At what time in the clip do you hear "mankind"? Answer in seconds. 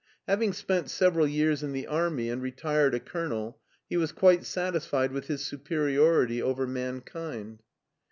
6.65-7.61